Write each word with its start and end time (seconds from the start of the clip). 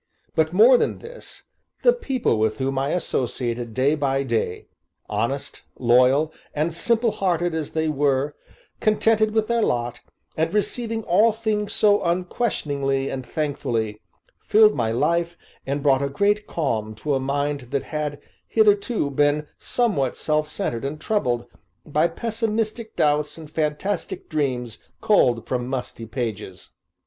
But, 0.33 0.51
more 0.51 0.77
than 0.79 0.97
this, 0.97 1.43
the 1.83 1.93
people 1.93 2.39
with 2.39 2.57
whom 2.57 2.79
I 2.79 2.89
associated 2.89 3.75
day 3.75 3.93
by 3.93 4.23
day 4.23 4.65
honest, 5.07 5.61
loyal, 5.77 6.33
and 6.55 6.73
simple 6.73 7.11
hearted 7.11 7.53
as 7.53 7.73
they 7.73 7.87
were, 7.87 8.33
contented 8.79 9.29
with 9.35 9.45
their 9.45 9.61
lot, 9.61 9.99
and 10.35 10.51
receiving 10.55 11.03
all 11.03 11.31
things 11.31 11.73
so 11.73 12.01
unquestioningly 12.01 13.11
and 13.11 13.23
thankfully, 13.23 14.01
filled 14.43 14.73
my 14.73 14.91
life, 14.91 15.37
and 15.67 15.83
brought 15.83 16.01
a 16.01 16.09
great 16.09 16.47
calm 16.47 16.95
to 16.95 17.13
a 17.13 17.19
mind 17.19 17.67
that 17.69 17.83
had, 17.83 18.19
hitherto, 18.47 19.11
been 19.11 19.45
somewhat 19.59 20.17
self 20.17 20.47
centred 20.47 20.83
and 20.83 20.99
troubled 20.99 21.45
by 21.85 22.07
pessimistic 22.07 22.95
doubts 22.95 23.37
and 23.37 23.51
fantastic 23.51 24.29
dreams 24.29 24.79
culled 24.99 25.45
from 25.45 25.67
musty 25.67 26.07
pages. 26.07 26.71